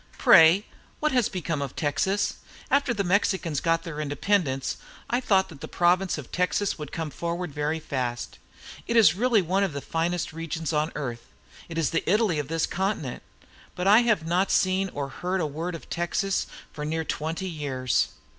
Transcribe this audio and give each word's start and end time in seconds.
"Pray, 0.17 0.65
what 0.99 1.11
has 1.11 1.29
become 1.29 1.61
of 1.61 1.75
Texas? 1.75 2.37
After 2.71 2.91
the 2.91 3.03
Mexicans 3.03 3.59
got 3.59 3.83
their 3.83 4.01
independence, 4.01 4.77
I 5.11 5.19
thought 5.19 5.49
that 5.49 5.67
province 5.67 6.17
of 6.17 6.31
Texas 6.31 6.79
would 6.79 6.91
come 6.91 7.11
forward 7.11 7.51
very 7.53 7.79
fast. 7.79 8.39
It 8.87 8.95
is 8.95 9.13
really 9.13 9.43
one 9.43 9.63
of 9.63 9.73
the 9.73 9.79
finest 9.79 10.33
regions 10.33 10.73
on 10.73 10.91
earth; 10.95 11.27
it 11.69 11.77
is 11.77 11.91
the 11.91 12.03
Italy 12.11 12.39
of 12.39 12.47
this 12.47 12.65
continent. 12.65 13.21
But 13.75 13.85
I 13.85 13.99
have 13.99 14.25
not 14.25 14.49
seen 14.49 14.89
or 14.91 15.09
heard 15.09 15.39
a 15.39 15.45
word 15.45 15.75
of 15.75 15.87
Texas 15.87 16.47
for 16.73 16.83
near 16.83 17.03
twenty 17.05 17.47
years." 17.47 18.07